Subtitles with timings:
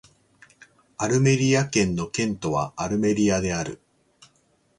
[0.97, 3.79] アルメリア県の県都はアルメリアである